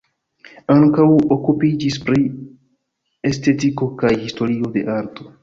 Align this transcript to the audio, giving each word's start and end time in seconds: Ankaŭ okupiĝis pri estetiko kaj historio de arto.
Ankaŭ 0.75 1.03
okupiĝis 1.35 1.99
pri 2.07 2.23
estetiko 3.33 3.91
kaj 4.01 4.13
historio 4.25 4.75
de 4.79 4.87
arto. 4.97 5.31